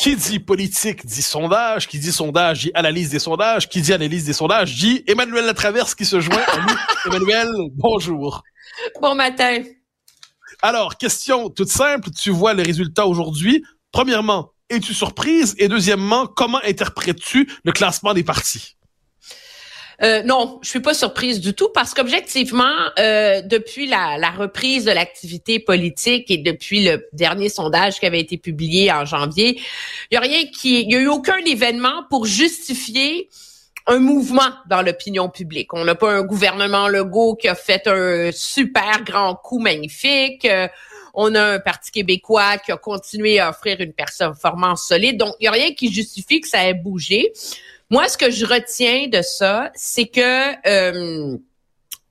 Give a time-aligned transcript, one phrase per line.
[0.00, 4.24] Qui dit politique dit sondage, qui dit sondage dit analyse des sondages, qui dit analyse
[4.24, 6.74] des sondages dit Emmanuel Latraverse qui se joint à nous.
[7.12, 8.42] Emmanuel, bonjour.
[9.02, 9.62] Bon matin.
[10.62, 13.62] Alors, question toute simple, tu vois les résultats aujourd'hui.
[13.92, 15.54] Premièrement, es-tu surprise?
[15.58, 18.78] Et deuxièmement, comment interprètes-tu le classement des partis?
[20.02, 24.92] Euh, non, je suis pas surprise du tout parce qu'objectivement, euh, depuis la, reprise de
[24.92, 29.60] l'activité politique et depuis le dernier sondage qui avait été publié en janvier,
[30.10, 33.28] il y a rien qui, y a eu aucun événement pour justifier
[33.86, 35.74] un mouvement dans l'opinion publique.
[35.74, 40.44] On n'a pas un gouvernement Legault qui a fait un super grand coup magnifique.
[40.44, 40.68] Euh,
[41.12, 45.18] on a un Parti québécois qui a continué à offrir une performance solide.
[45.18, 47.32] Donc, il n'y a rien qui justifie que ça ait bougé.
[47.90, 51.36] Moi, ce que je retiens de ça, c'est que euh,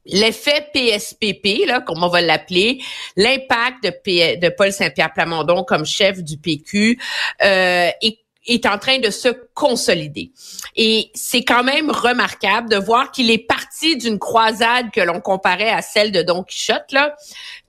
[0.05, 2.81] l'effet PSPP, là, comme on va l'appeler,
[3.15, 6.99] l'impact de, Paul Saint-Pierre Plamondon comme chef du PQ
[7.43, 10.31] euh, est est en train de se consolider.
[10.75, 15.69] Et c'est quand même remarquable de voir qu'il est parti d'une croisade que l'on comparait
[15.69, 17.15] à celle de Don Quichotte, là,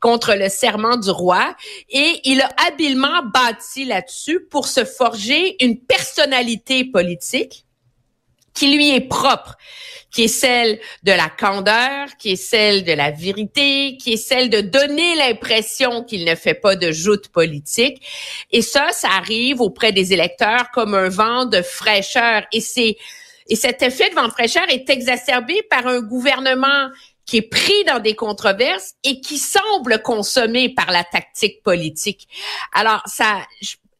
[0.00, 1.54] contre le serment du roi.
[1.90, 7.66] Et il a habilement bâti là-dessus pour se forger une personnalité politique
[8.54, 9.56] qui lui est propre,
[10.10, 14.50] qui est celle de la candeur, qui est celle de la vérité, qui est celle
[14.50, 18.02] de donner l'impression qu'il ne fait pas de joute politique.
[18.50, 22.42] Et ça, ça arrive auprès des électeurs comme un vent de fraîcheur.
[22.52, 22.96] Et c'est
[23.50, 26.88] et cet effet de vent de fraîcheur est exacerbé par un gouvernement
[27.26, 32.28] qui est pris dans des controverses et qui semble consommer par la tactique politique.
[32.72, 33.40] Alors, ça,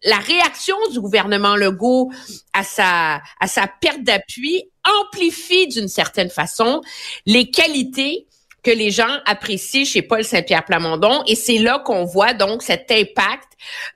[0.04, 2.10] la réaction du gouvernement Legault
[2.52, 4.64] à sa, à sa perte d'appui
[5.02, 6.80] amplifie d'une certaine façon
[7.26, 8.26] les qualités
[8.62, 12.90] que les gens apprécient chez Paul Saint-Pierre Plamondon et c'est là qu'on voit donc cet
[12.90, 13.52] impact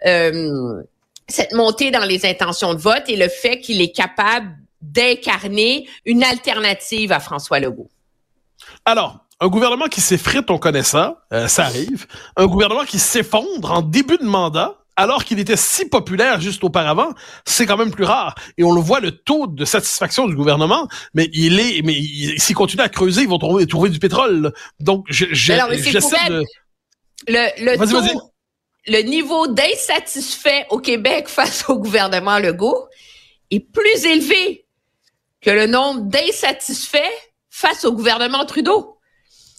[0.07, 0.83] euh,
[1.29, 6.23] cette montée dans les intentions de vote et le fait qu'il est capable d'incarner une
[6.23, 7.89] alternative à François Legault.
[8.85, 12.07] Alors, un gouvernement qui s'effrite, on connaît ça, euh, ça arrive.
[12.37, 17.15] Un gouvernement qui s'effondre en début de mandat, alors qu'il était si populaire juste auparavant,
[17.45, 18.35] c'est quand même plus rare.
[18.59, 21.95] Et on le voit, le taux de satisfaction du gouvernement, mais il est, mais
[22.39, 24.53] s'ils continuent à creuser, ils vont trouver, trouver du pétrole.
[24.81, 25.57] Donc, je, j'essaie
[26.29, 26.43] de...
[27.27, 28.31] Le, le, taux,
[28.87, 32.89] le niveau d'insatisfait au Québec face au gouvernement Legault
[33.51, 34.67] est plus élevé
[35.41, 36.99] que le nombre d'insatisfaits
[37.51, 38.94] face au gouvernement Trudeau.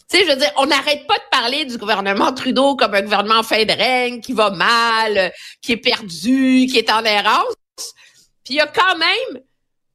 [0.08, 3.02] Tu sais, je veux dire, on n'arrête pas de parler du gouvernement Trudeau comme un
[3.02, 7.54] gouvernement fin de règne qui va mal, qui est perdu, qui est en errance.
[8.44, 9.42] Puis il y a quand même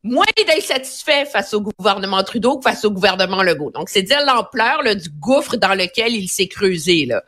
[0.03, 3.71] moins d'insatisfaits face au gouvernement Trudeau que face au gouvernement Legault.
[3.71, 7.05] Donc, c'est dire l'ampleur du gouffre dans lequel il s'est creusé.
[7.05, 7.23] Là.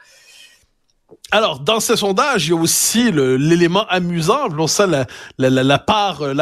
[1.31, 5.05] Alors, dans ce sondage, il y a aussi l'élément amusant, euh,
[5.59, 5.79] la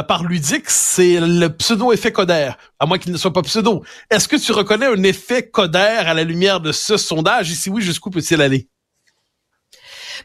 [0.04, 3.84] part ludique, c'est le pseudo-effet Coder, à moins qu'il ne soit pas pseudo.
[4.10, 7.52] Est-ce que tu reconnais un effet Coder à la lumière de ce sondage?
[7.52, 8.68] Et si oui, jusqu'où peut-il aller?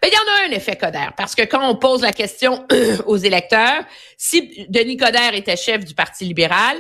[0.03, 2.67] Ben, il y en a un effet Coder, parce que quand on pose la question
[3.07, 3.85] aux électeurs,
[4.19, 6.77] si Denis Coder était chef du Parti libéral,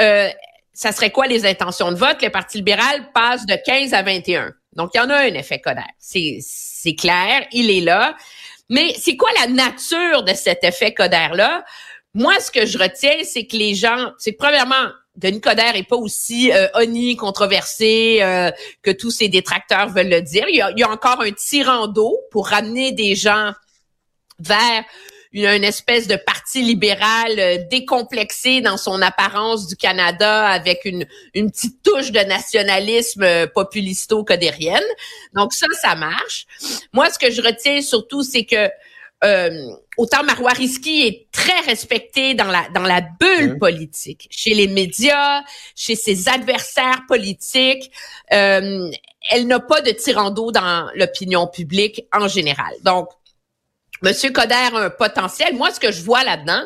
[0.00, 0.28] euh,
[0.72, 2.22] ça serait quoi les intentions de vote?
[2.22, 4.52] Le Parti libéral passe de 15 à 21.
[4.74, 5.80] Donc, il y en a un effet Coder.
[5.98, 6.38] C'est
[6.88, 8.16] c'est clair, il est là.
[8.70, 11.64] Mais c'est quoi la nature de cet effet Coder-là?
[12.14, 15.96] Moi, ce que je retiens, c'est que les gens, c'est premièrement, Denis Coderre est pas
[15.96, 16.68] aussi euh,
[17.16, 18.50] controversé euh,
[18.82, 20.46] que tous ses détracteurs veulent le dire.
[20.48, 23.52] Il y a, il y a encore un tirant d'eau pour ramener des gens
[24.38, 24.84] vers
[25.32, 31.50] une espèce de parti libéral euh, décomplexé dans son apparence du Canada avec une, une
[31.50, 34.82] petite touche de nationalisme euh, populisto-codérienne.
[35.34, 36.46] Donc ça, ça marche.
[36.92, 38.70] Moi, ce que je retiens surtout, c'est que
[39.24, 44.68] euh, autant Marois Risky est très respecté dans la dans la bulle politique, chez les
[44.68, 45.42] médias,
[45.74, 47.90] chez ses adversaires politiques.
[48.32, 48.88] Euh,
[49.30, 52.72] elle n'a pas de tirant d'eau dans l'opinion publique en général.
[52.82, 53.08] Donc,
[54.02, 55.54] Monsieur Coder a un potentiel.
[55.56, 56.62] Moi, ce que je vois là-dedans,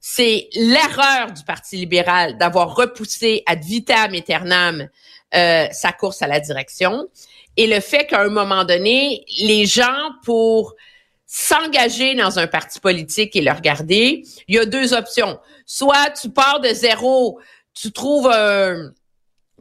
[0.00, 4.88] c'est l'erreur du Parti libéral d'avoir repoussé ad vitam aeternam
[5.34, 7.08] euh, sa course à la direction
[7.56, 10.74] et le fait qu'à un moment donné, les gens, pour
[11.26, 15.38] s'engager dans un parti politique et le regarder, il y a deux options.
[15.66, 17.40] Soit tu pars de zéro,
[17.72, 18.92] tu trouves un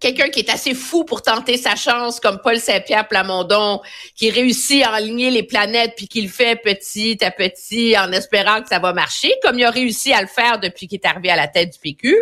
[0.03, 3.81] quelqu'un qui est assez fou pour tenter sa chance, comme Paul Saint-Pierre Plamondon,
[4.15, 8.61] qui réussit à aligner les planètes puis qui le fait petit à petit en espérant
[8.61, 11.29] que ça va marcher, comme il a réussi à le faire depuis qu'il est arrivé
[11.29, 12.21] à la tête du PQ.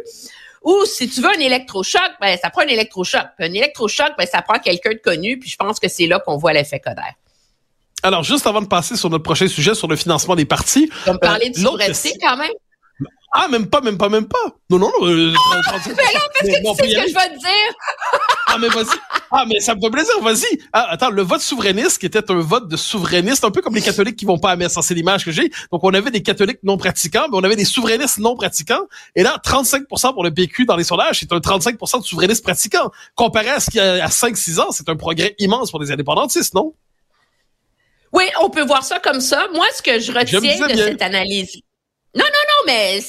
[0.63, 3.25] Ou si tu veux un électrochoc, ben ça prend un électrochoc.
[3.39, 5.39] un électrochoc, ben ça prend quelqu'un de connu.
[5.39, 7.01] Puis je pense que c'est là qu'on voit l'effet Coder.
[8.03, 10.89] Alors, juste avant de passer sur notre prochain sujet sur le financement des partis.
[11.03, 12.51] Tu me parler de euh, souveraineté quand même?
[13.33, 14.43] Ah, même pas, même pas, même pas.
[14.69, 15.07] Non, non, non.
[15.07, 17.75] Euh, ah, mais non, parce que tu sais ce que je vais te dire.
[18.47, 18.97] ah, mais vas-y.
[19.31, 20.59] Ah, mais ça me fait plaisir, vas-y.
[20.73, 23.81] Ah, attends, le vote souverainiste, qui était un vote de souverainiste, un peu comme les
[23.81, 25.49] catholiques qui vont pas à messe, c'est l'image que j'ai.
[25.71, 28.81] Donc, on avait des catholiques non pratiquants, mais on avait des souverainistes non pratiquants.
[29.15, 32.91] Et là, 35% pour le PQ dans les sondages, c'est un 35% de souverainistes pratiquants.
[33.15, 35.89] Comparé à ce qu'il y a à 5-6 ans, c'est un progrès immense pour les
[35.89, 36.73] indépendantistes, non?
[38.11, 39.47] Oui, on peut voir ça comme ça.
[39.53, 41.61] Moi, ce que je retiens de cette analyse,
[42.15, 42.99] non, non, non, mais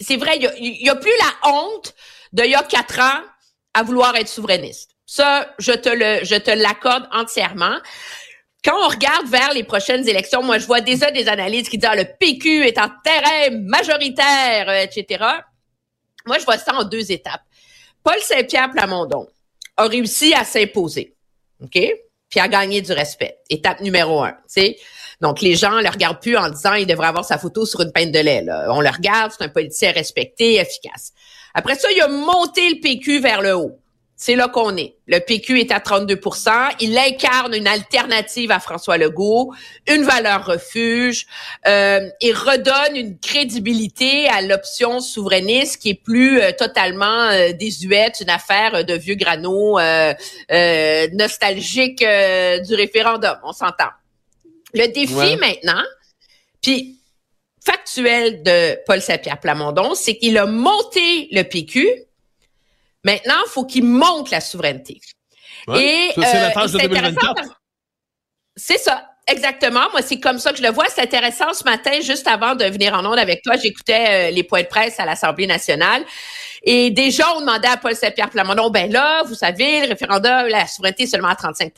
[0.00, 1.94] c'est vrai, il y, a, plus la honte
[2.32, 3.22] d'il y a quatre ans
[3.74, 4.92] à vouloir être souverainiste.
[5.06, 7.76] Ça, je te l'accorde entièrement.
[8.64, 11.90] Quand on regarde vers les prochaines élections, moi, je vois déjà des analyses qui disent
[11.90, 15.22] ah, le PQ est en terrain majoritaire, euh, etc.
[16.24, 17.42] Moi, je vois ça en deux étapes.
[18.02, 19.28] Paul Saint-Pierre Plamondon
[19.76, 21.14] a réussi à s'imposer,
[21.62, 21.78] ok,
[22.30, 23.38] puis à gagner du respect.
[23.50, 24.74] Étape numéro un, tu.
[25.20, 27.92] Donc, les gens le regardent plus en disant il devrait avoir sa photo sur une
[27.92, 28.44] peine de lait.
[28.68, 31.12] On le regarde, c'est un politicien respecté, efficace.
[31.54, 33.78] Après ça, il a monté le PQ vers le haut.
[34.16, 34.94] C'est là qu'on est.
[35.06, 36.50] Le PQ est à 32%
[36.80, 39.52] Il incarne une alternative à François Legault,
[39.88, 41.26] une valeur refuge,
[41.66, 48.20] euh, et redonne une crédibilité à l'option souverainiste qui est plus euh, totalement euh, désuète,
[48.20, 50.14] une affaire de vieux grano euh,
[51.12, 53.36] nostalgique du référendum.
[53.42, 53.90] On s'entend.
[54.74, 55.82] Le défi maintenant,
[56.60, 56.98] puis
[57.64, 61.88] factuel de Paul Saint-Pierre Plamondon, c'est qu'il a monté le PQ.
[63.04, 65.00] Maintenant, il faut qu'il monte la souveraineté.
[65.74, 67.42] et c'est la tâche de 2024.
[68.56, 69.10] C'est ça.
[69.26, 69.90] Exactement.
[69.92, 70.86] Moi, c'est comme ça que je le vois.
[70.88, 71.52] C'est intéressant.
[71.54, 74.66] Ce matin, juste avant de venir en onde avec toi, j'écoutais euh, les points de
[74.66, 76.04] presse à l'Assemblée nationale.
[76.62, 80.46] Et des gens ont demandé à Paul Saint-Pierre Plamondon, ben là, vous savez, le référendum,
[80.48, 81.72] la souveraineté seulement à 35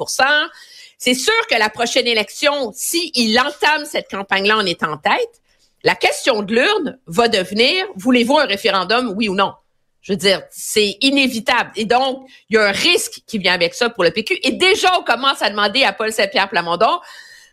[0.98, 5.40] c'est sûr que la prochaine élection, s'il il entame cette campagne-là en étant en tête,
[5.84, 9.52] la question de l'urne va devenir, voulez-vous un référendum, oui ou non?
[10.00, 11.70] Je veux dire, c'est inévitable.
[11.74, 14.38] Et donc, il y a un risque qui vient avec ça pour le PQ.
[14.42, 17.00] Et déjà, on commence à demander à Paul Saint-Pierre Plamondon,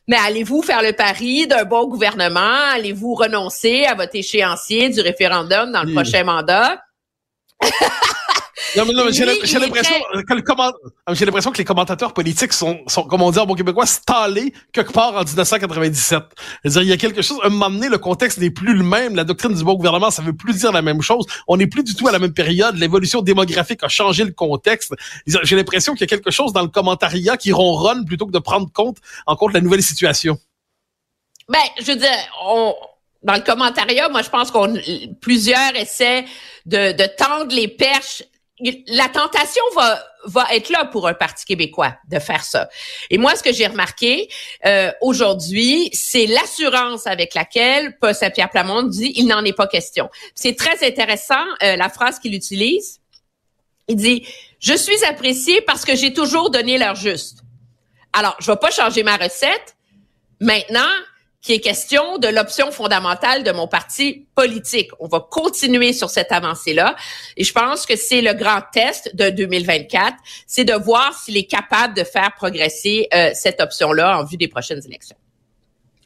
[0.07, 2.59] mais allez-vous faire le pari d'un bon gouvernement?
[2.73, 6.81] Allez-vous renoncer à votre échéancier du référendum dans le prochain mandat?
[8.75, 9.95] Non, mais, non, j'ai l'impression
[10.27, 10.43] que le
[11.05, 14.91] ah, que les commentateurs politiques sont, sont, comme on dit en bon québécois, stallés quelque
[14.91, 16.23] part en 1997.
[16.63, 19.15] C'est-à-dire, il y a quelque chose, un moment donné, le contexte n'est plus le même,
[19.15, 21.25] la doctrine du bon gouvernement, ça veut plus dire la même chose.
[21.47, 24.93] On n'est plus du tout à la même période, l'évolution démographique a changé le contexte.
[25.27, 28.39] J'ai l'impression qu'il y a quelque chose dans le commentariat qui ronronne plutôt que de
[28.39, 28.97] prendre compte,
[29.27, 30.39] en compte la nouvelle situation.
[31.49, 32.09] Ben, je veux dire,
[32.45, 32.73] on,
[33.23, 34.75] dans le commentariat, moi, je pense qu'on
[35.21, 36.25] plusieurs essaient
[36.65, 38.23] de, de tendre les perches
[38.59, 42.69] la tentation va va être là pour un parti québécois de faire ça.
[43.09, 44.29] Et moi, ce que j'ai remarqué
[44.65, 50.09] euh, aujourd'hui, c'est l'assurance avec laquelle Paul Saint-Pierre Plamondon dit il n'en est pas question.
[50.33, 53.01] C'est très intéressant euh, la phrase qu'il utilise.
[53.87, 54.25] Il dit
[54.59, 57.39] je suis apprécié parce que j'ai toujours donné l'heure juste.
[58.13, 59.75] Alors, je vais pas changer ma recette.
[60.39, 60.89] Maintenant,
[61.43, 64.89] qui est question de l'option fondamentale de mon parti politique.
[64.99, 66.95] On va continuer sur cette avancée-là.
[67.35, 70.15] Et je pense que c'est le grand test de 2024,
[70.47, 74.47] c'est de voir s'il est capable de faire progresser euh, cette option-là en vue des
[74.47, 75.17] prochaines élections.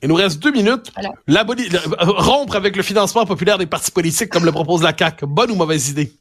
[0.01, 0.91] Il nous reste deux minutes.
[1.27, 1.46] La,
[2.00, 5.56] rompre avec le financement populaire des partis politiques comme le propose la CAQ, bonne ou
[5.56, 6.12] mauvaise idée?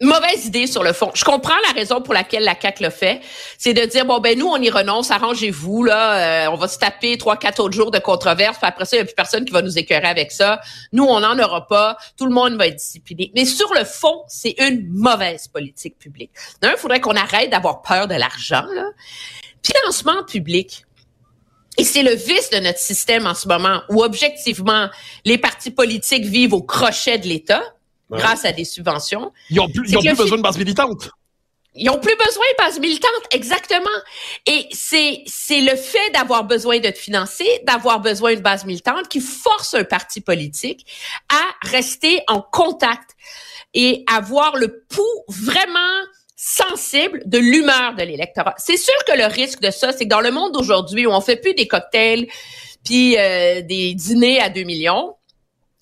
[0.00, 1.10] Mauvaise idée sur le fond.
[1.14, 3.20] Je comprends la raison pour laquelle la CAC le fait,
[3.58, 6.78] c'est de dire bon ben nous on y renonce, arrangez-vous là, euh, on va se
[6.78, 9.44] taper trois quatre autres jours de controverse, puis après ça il y a plus personne
[9.44, 10.60] qui va nous écœurer avec ça.
[10.92, 13.30] Nous on n'en aura pas, tout le monde va être discipliné.
[13.34, 16.30] Mais sur le fond, c'est une mauvaise politique publique.
[16.62, 18.86] D'un, il faudrait qu'on arrête d'avoir peur de l'argent là.
[19.62, 20.86] Financement public.
[21.76, 24.88] Et c'est le vice de notre système en ce moment, où objectivement,
[25.24, 27.62] les partis politiques vivent au crochet de l'État
[28.10, 29.32] grâce à des subventions.
[29.50, 31.10] Ils ont plus, ils ont plus besoin de base militante.
[31.74, 33.88] Ils ont plus besoin de base militante, exactement.
[34.46, 39.08] Et c'est c'est le fait d'avoir besoin de te financer, d'avoir besoin de base militante
[39.08, 40.84] qui force un parti politique
[41.28, 43.10] à rester en contact
[43.72, 45.78] et avoir le pouls vraiment
[46.34, 48.54] sensible de l'humeur de l'électorat.
[48.58, 51.20] C'est sûr que le risque de ça, c'est que dans le monde d'aujourd'hui où on
[51.20, 52.26] fait plus des cocktails
[52.84, 55.14] puis euh, des dîners à 2 millions,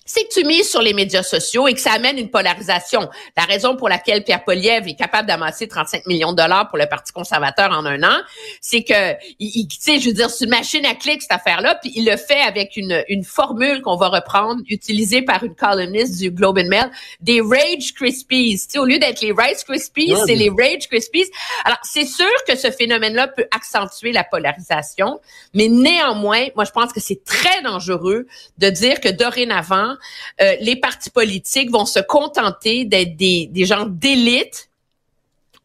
[0.08, 3.08] c'est que tu mises sur les médias sociaux et que ça amène une polarisation.
[3.36, 6.86] La raison pour laquelle Pierre Poliev est capable d'amasser 35 millions de dollars pour le
[6.86, 8.16] Parti conservateur en un an,
[8.60, 11.78] c'est que, il, tu sais, je veux dire, c'est une machine à clics, cette affaire-là,
[11.80, 16.18] puis il le fait avec une, une formule qu'on va reprendre, utilisée par une columniste
[16.18, 18.58] du Globe and Mail, des Rage Krispies.
[18.58, 21.30] Tu sais, au lieu d'être les Rice Krispies, c'est les Rage Krispies.
[21.64, 25.20] Alors, c'est sûr que ce phénomène-là peut accentuer la polarisation,
[25.52, 29.97] mais néanmoins, moi, je pense que c'est très dangereux de dire que dorénavant,
[30.38, 34.67] les partis politiques vont se contenter d'être des, des gens d'élite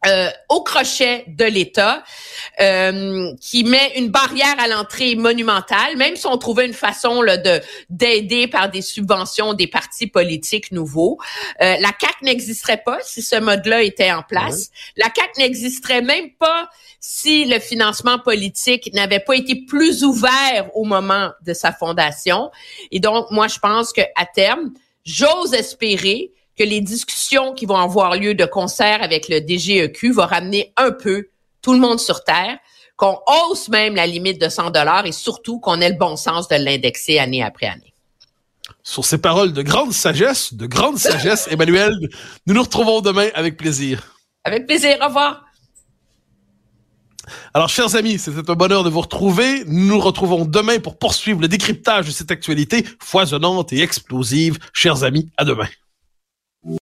[0.06, 2.04] euh, au crochet de l'État,
[2.60, 7.36] euh, qui met une barrière à l'entrée monumentale, même si on trouvait une façon là,
[7.36, 11.18] de d'aider par des subventions des partis politiques nouveaux.
[11.62, 14.70] Euh, la CAC n'existerait pas si ce mode-là était en place.
[14.96, 16.68] La CAC n'existerait même pas
[17.00, 22.50] si le financement politique n'avait pas été plus ouvert au moment de sa fondation.
[22.90, 24.72] Et donc, moi, je pense que à terme,
[25.04, 30.26] j'ose espérer que les discussions qui vont avoir lieu de concert avec le DGEQ vont
[30.26, 31.28] ramener un peu
[31.62, 32.58] tout le monde sur Terre,
[32.96, 36.46] qu'on hausse même la limite de 100 dollars et surtout qu'on ait le bon sens
[36.48, 37.94] de l'indexer année après année.
[38.82, 41.94] Sur ces paroles de grande sagesse, de grande sagesse, Emmanuel,
[42.46, 44.16] nous nous retrouvons demain avec plaisir.
[44.44, 44.98] Avec plaisir.
[45.00, 45.44] Au revoir.
[47.54, 49.64] Alors, chers amis, c'était un bonheur de vous retrouver.
[49.66, 54.58] Nous nous retrouvons demain pour poursuivre le décryptage de cette actualité foisonnante et explosive.
[54.74, 55.68] Chers amis, à demain.